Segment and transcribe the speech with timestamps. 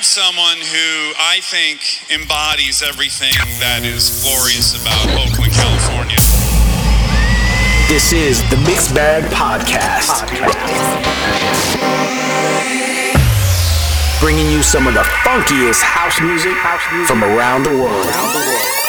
[0.00, 6.16] have someone who I think embodies everything that is glorious about Oakland, California.
[7.84, 10.24] This is the Mixed Bag Podcast.
[14.20, 16.56] Bringing you some of the funkiest house music
[17.06, 18.79] from around the world.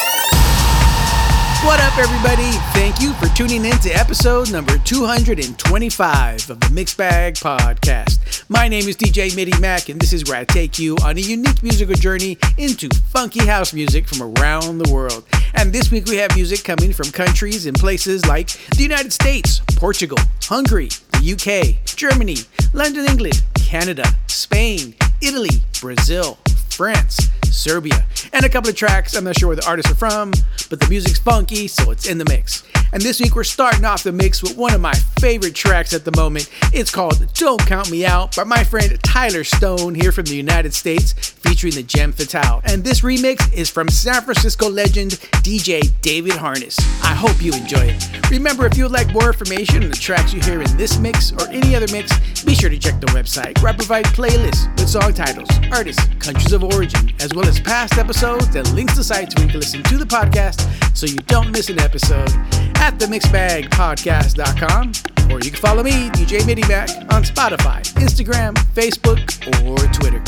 [1.63, 2.49] What up, everybody?
[2.73, 8.49] Thank you for tuning in to episode number 225 of the Mixed Bag Podcast.
[8.49, 11.61] My name is DJ Midimack, and this is where I take you on a unique
[11.61, 15.23] musical journey into funky house music from around the world.
[15.53, 19.61] And this week we have music coming from countries and places like the United States,
[19.75, 22.37] Portugal, Hungary, the UK, Germany,
[22.73, 26.39] London, England, Canada, Spain, Italy, Brazil,
[26.73, 29.15] France, Serbia, and a couple of tracks.
[29.15, 30.31] I'm not sure where the artists are from,
[30.69, 32.63] but the music's funky, so it's in the mix.
[32.93, 36.03] And this week we're starting off the mix with one of my favorite tracks at
[36.03, 36.49] the moment.
[36.73, 40.73] It's called Don't Count Me Out by my friend Tyler Stone here from the United
[40.73, 42.61] States, featuring the Gem Fatale.
[42.65, 45.11] And this remix is from San Francisco legend
[45.43, 46.77] DJ David Harness.
[47.01, 48.29] I hope you enjoy it.
[48.29, 51.31] Remember, if you would like more information on the tracks you hear in this mix
[51.31, 54.89] or any other mix, be sure to check the website where I provide playlists with
[54.89, 59.35] song titles, artists, countries of origin, as well as past episodes and links to sites
[59.35, 62.29] where you can listen to the podcast so you don't miss an episode
[62.77, 64.91] at themixbagpodcast.com
[65.31, 69.21] or you can follow me, DJ Midimack, on Spotify, Instagram, Facebook,
[69.65, 70.21] or Twitter.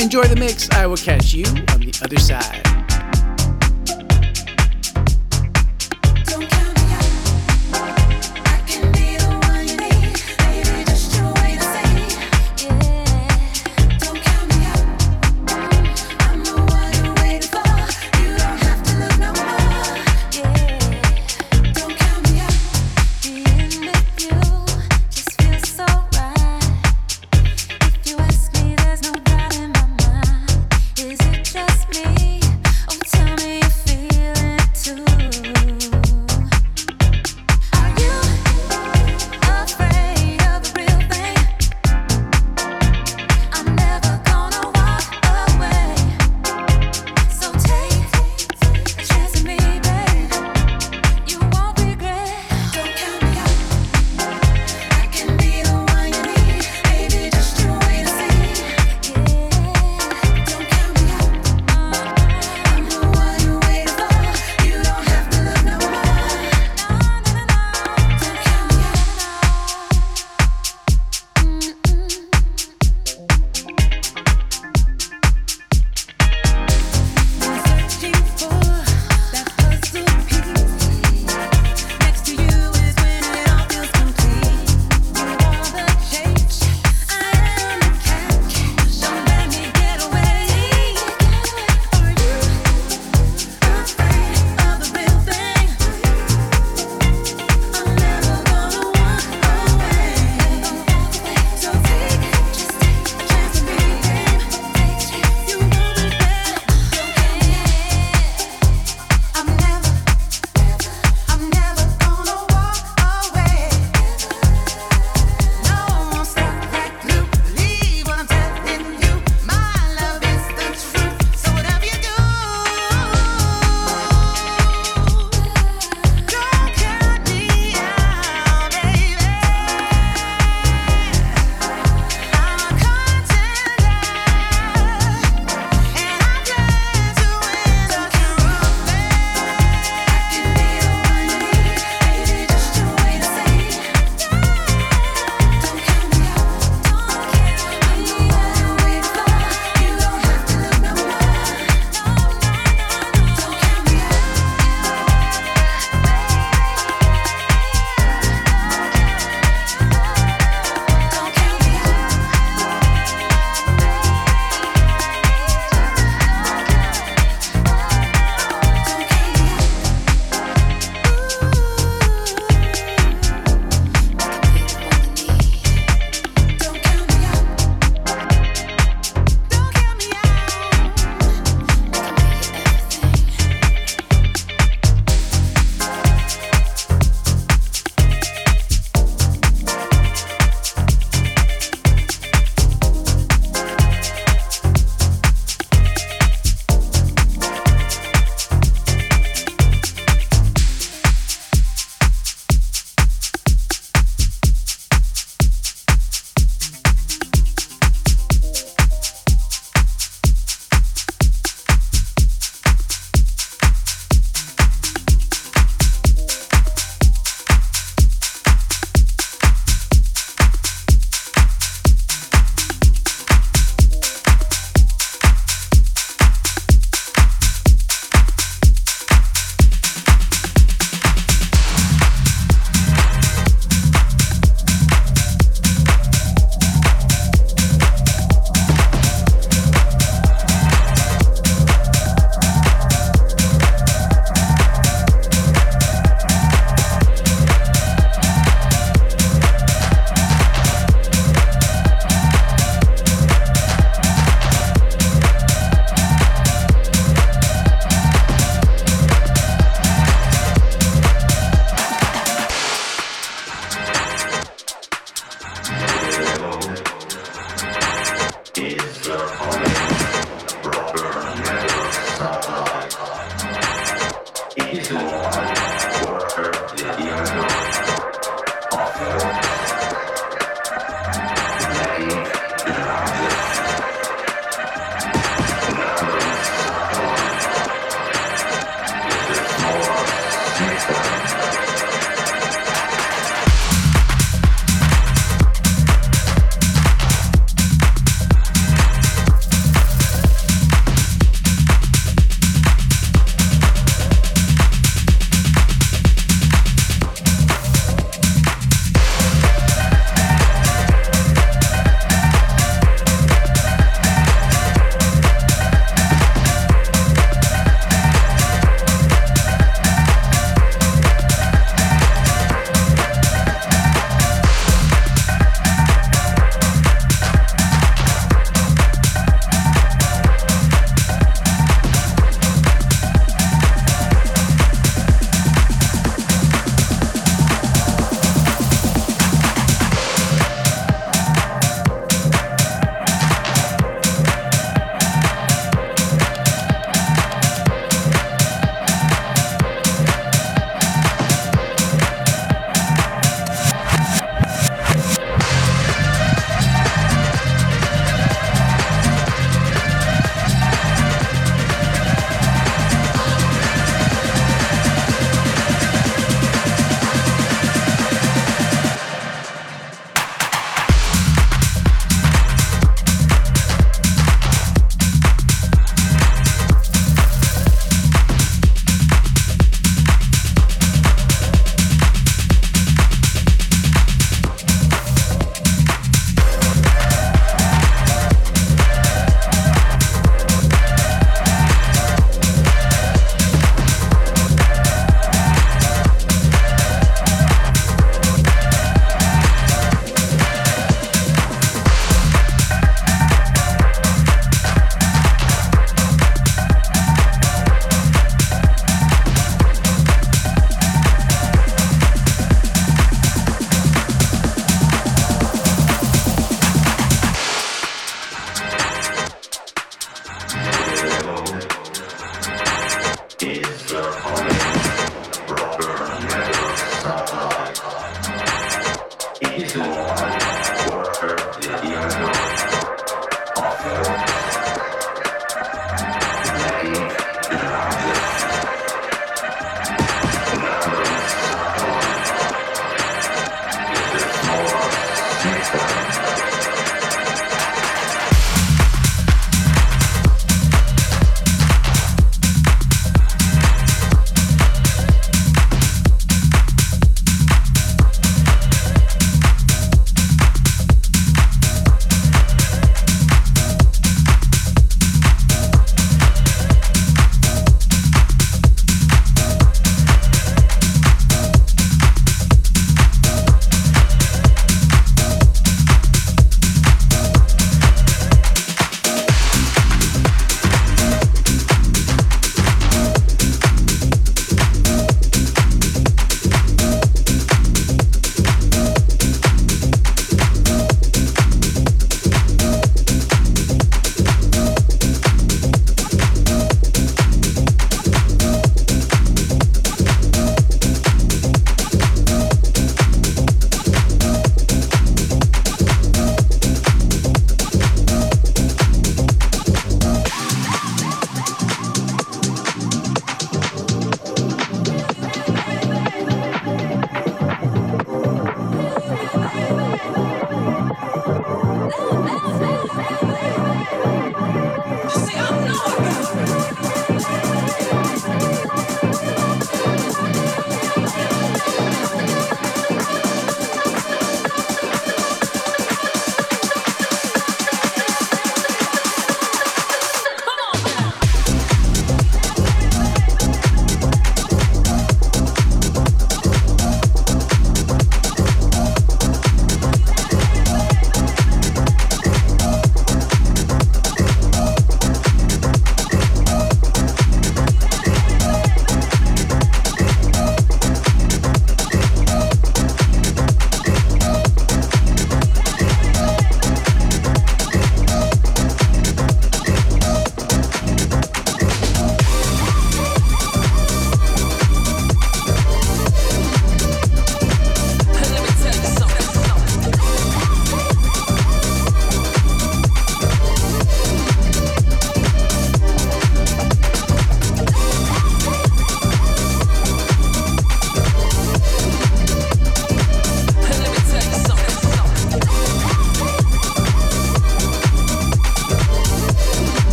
[0.00, 0.70] Enjoy the mix.
[0.70, 3.05] I will catch you on the other side.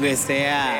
[0.00, 0.79] Que sea.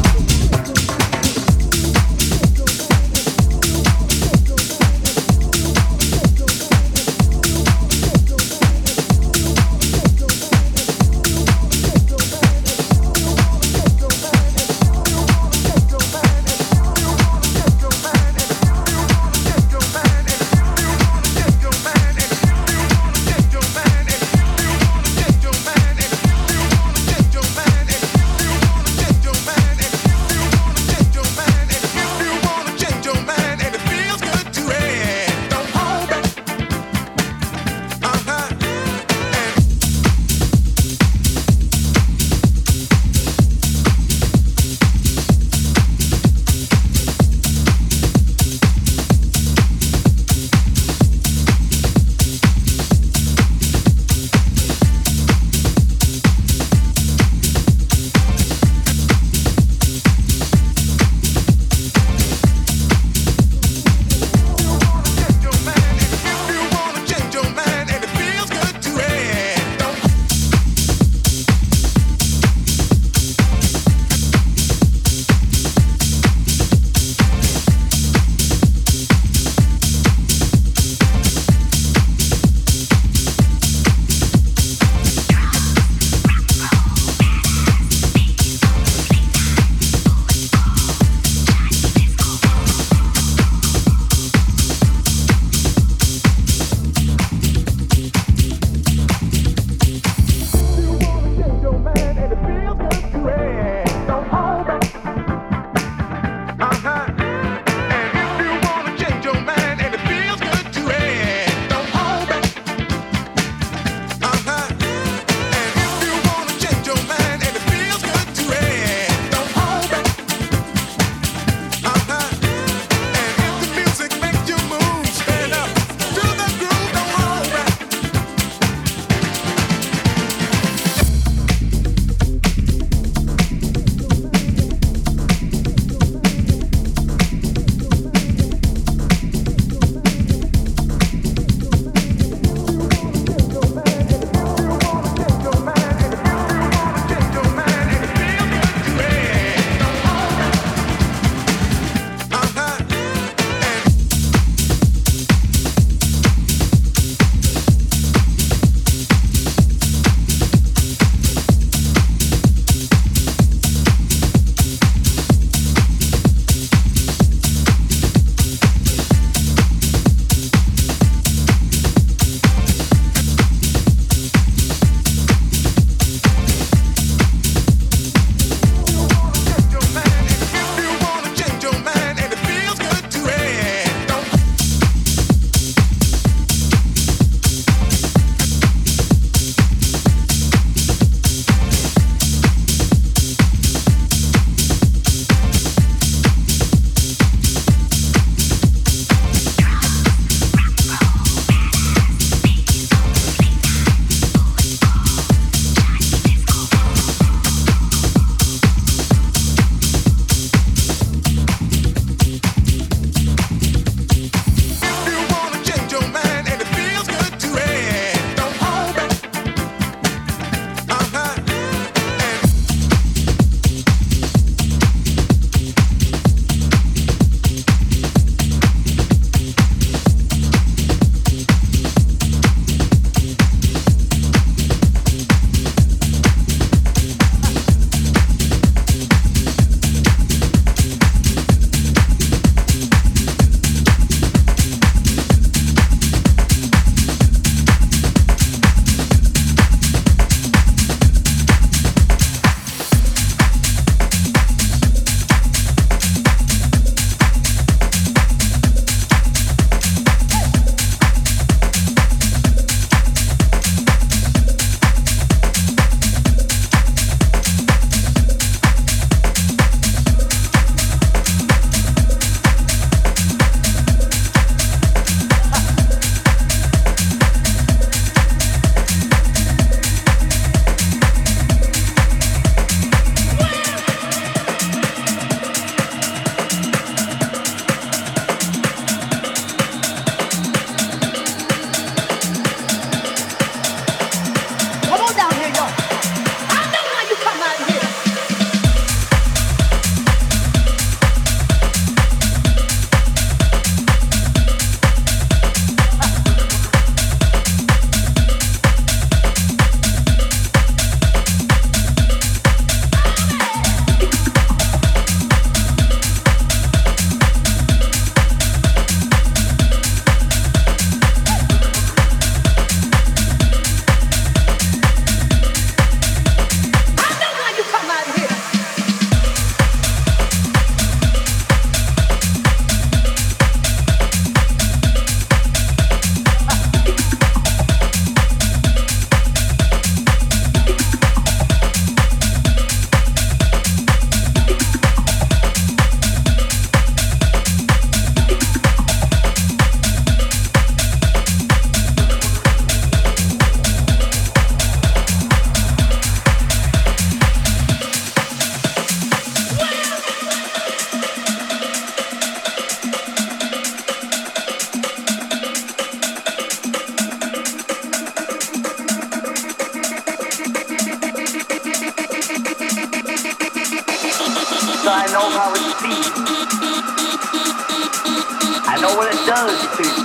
[379.25, 380.03] Does to you.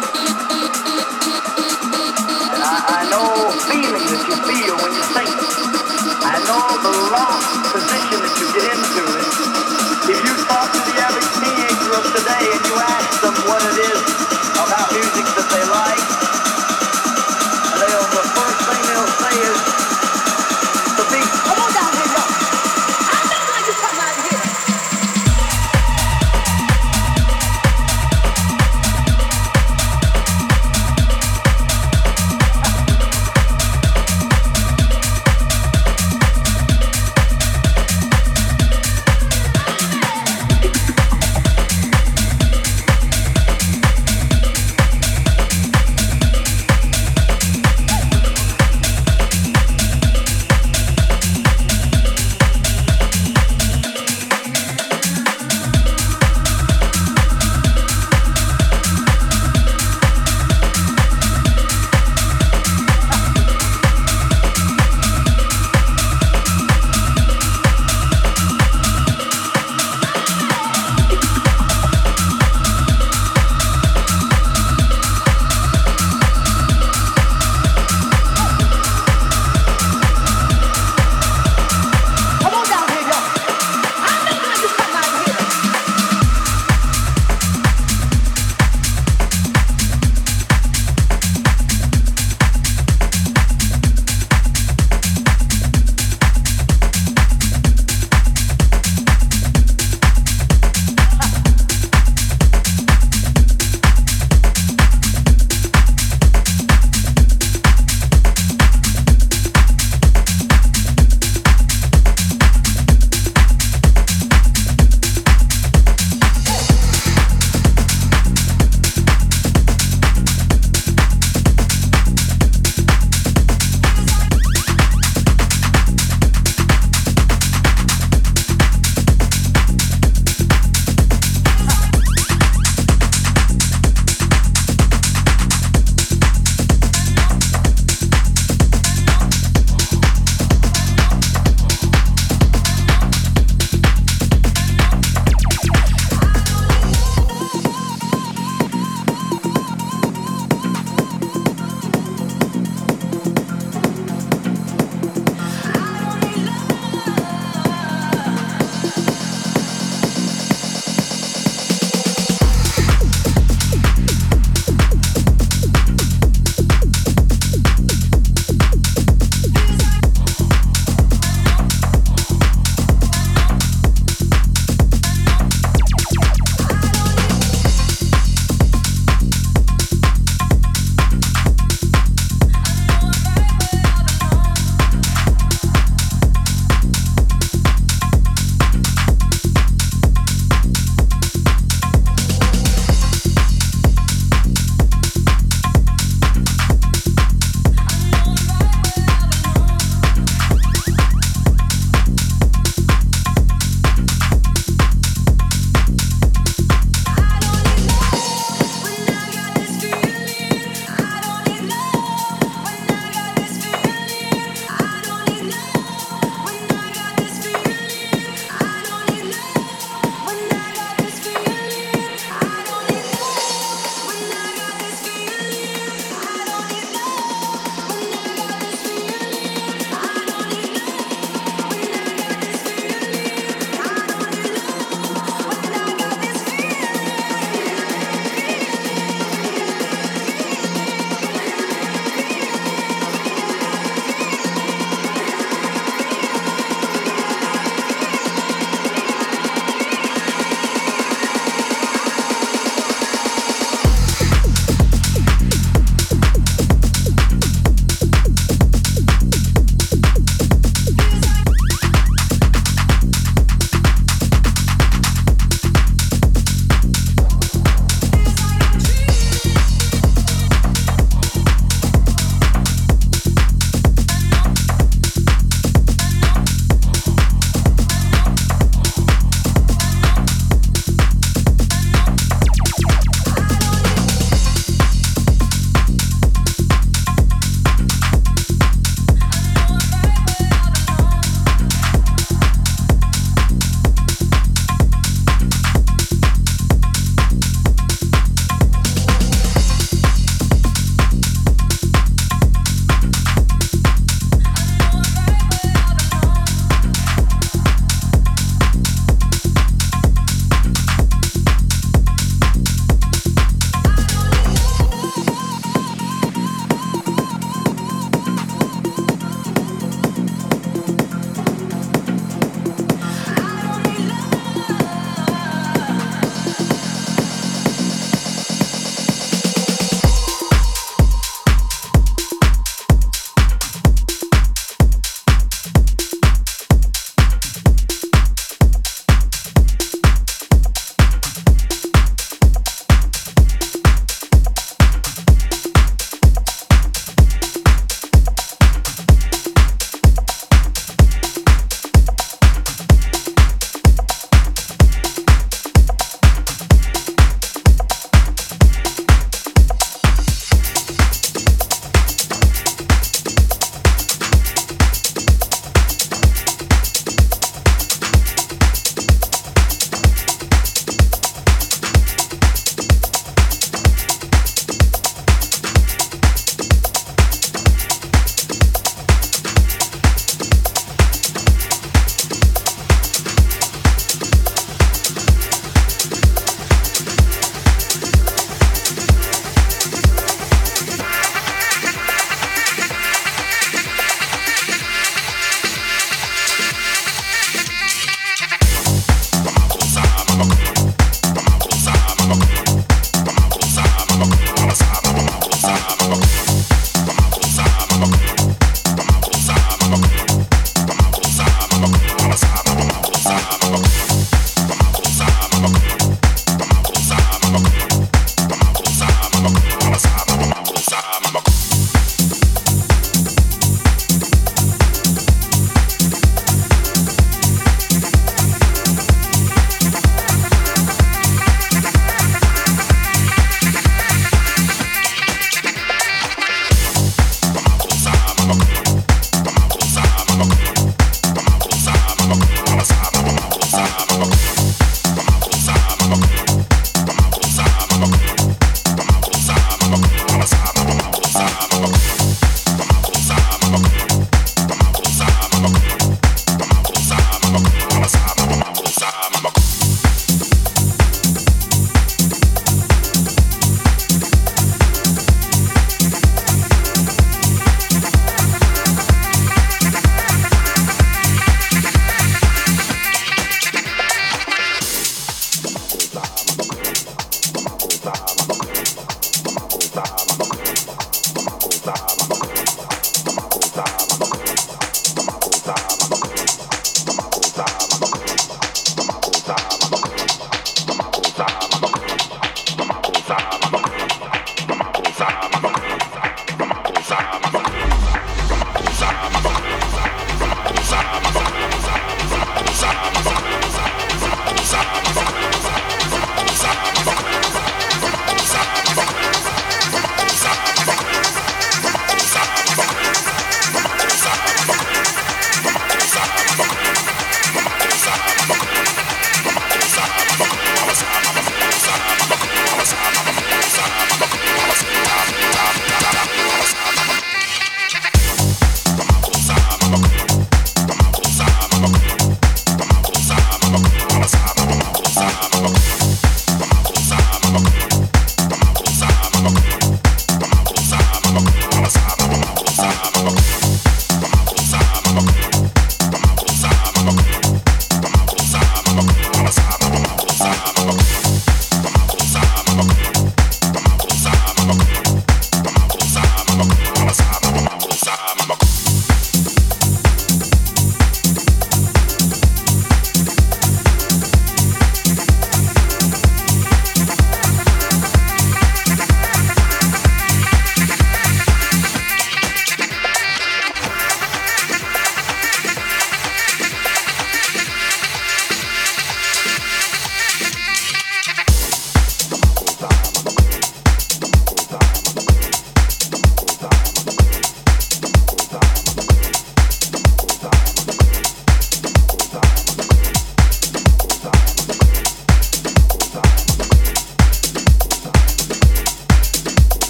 [2.53, 5.31] And I, I know feeling that you feel when you sing.
[6.27, 9.05] I know the lost position that you get into.
[9.07, 9.29] And
[10.13, 13.77] if you talk to the average teenager of today and you ask them what it
[13.81, 14.01] is
[14.61, 16.07] about music that they like,
[17.81, 19.76] they'll, the first thing they'll say is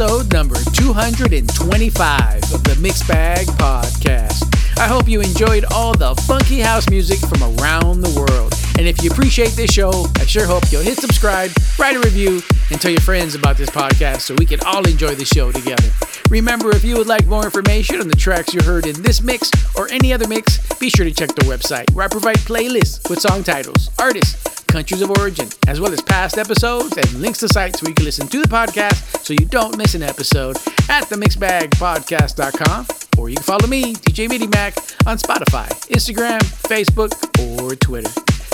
[0.00, 4.44] episode number 225 of the Mix Bag Podcast.
[4.78, 8.54] I hope you enjoyed all the funky house music from around the world.
[8.78, 11.50] And if you appreciate this show, I sure hope you'll hit subscribe,
[11.80, 15.16] write a review, and tell your friends about this podcast so we can all enjoy
[15.16, 15.90] the show together.
[16.30, 19.50] Remember, if you would like more information on the tracks you heard in this mix
[19.74, 23.18] or any other mix, be sure to check the website where I provide playlists with
[23.18, 27.82] song titles, artists, countries of origin, as well as past episodes and links to sites
[27.82, 30.56] where you can listen to the podcast so you don't miss an episode
[30.88, 32.86] at themixbagpodcast.com
[33.18, 38.10] or you can follow me, DJ Midimack, on Spotify, Instagram, Facebook, or Twitter.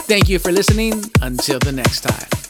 [0.06, 1.04] Thank you for listening.
[1.20, 2.43] Until the next time.